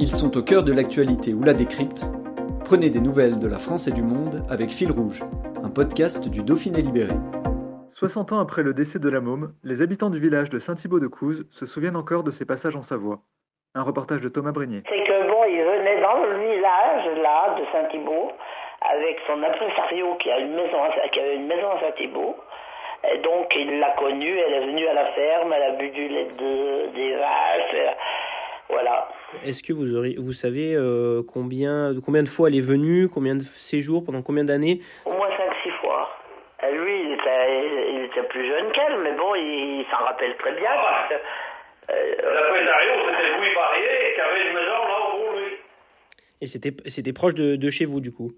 [0.00, 2.02] Ils sont au cœur de l'actualité ou la décrypte.
[2.64, 5.22] Prenez des nouvelles de la France et du monde avec Fil Rouge,
[5.62, 7.14] un podcast du Dauphiné Libéré.
[7.94, 11.66] 60 ans après le décès de la môme, les habitants du village de Saint-Thibault-de-Couze se
[11.66, 13.20] souviennent encore de ses passages en Savoie.
[13.76, 14.82] Un reportage de Thomas Brégnier.
[14.88, 18.32] C'est que bon, il venait dans le village là de Saint-Thibault
[18.80, 22.36] avec son impresario qui, a une maison à, qui avait une maison à Saint-Thibault.
[23.12, 26.08] Et donc il l'a connue, elle est venue à la ferme, elle a bu du
[26.08, 27.96] lait de, des vaches.
[29.42, 33.34] Est-ce que vous, aurez, vous savez euh, combien, combien de fois elle est venue, combien
[33.34, 34.80] de séjours, pendant combien d'années?
[35.04, 36.10] Au moins 5-6 fois.
[36.62, 40.36] Et lui, il était, il était plus jeune qu'elle, mais bon, il, il s'en rappelle
[40.36, 40.70] très bien.
[40.70, 45.52] parce que, euh, L'impresario, c'était Louis Barrier qui avait une maison là au bout, lui.
[46.40, 48.32] Et c'était c'était proche de, de chez vous, du coup?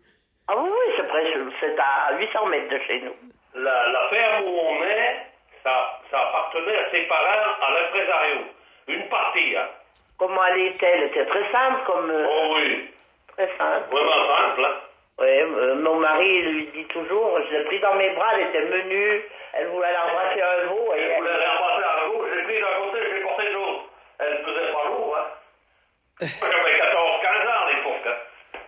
[0.48, 1.24] Ah oui, oui, c'est près,
[1.61, 3.14] c'est à 800 mètres de chez nous.
[3.62, 5.17] La, la ferme où on est,
[5.64, 8.41] ça, ça appartenait à ses parents à l'impresario.
[8.89, 9.67] Une partie, hein.
[10.19, 12.11] Comment elle était Elle était très simple, comme...
[12.11, 12.91] euh, Oh oui,
[13.36, 13.84] Très simple.
[13.91, 14.75] vraiment simple, hein.
[15.19, 18.64] Oui, euh, mon mari lui dit toujours, je l'ai pris dans mes bras, elle était
[18.64, 20.92] menue, elle voulait l'embrasser un veau.
[20.95, 23.84] Et Elle voulait remplacer à gauche, j'ai pris d'un côté, j'ai porté de l'autre.
[24.19, 25.27] Elle faisait pas lourd, hein.
[26.20, 28.58] J'avais 14-15 ans à l'époque, hein.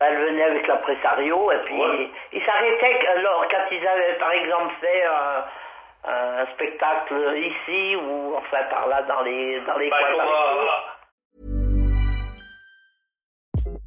[0.00, 2.08] Elle venait avec l'impresario et puis Ouais.
[2.32, 8.34] ils s'arrêtaient que- alors quand ils avaient par exemple fait un, un spectacle ici ou
[8.36, 10.24] enfin par là dans les dans les Ben, coins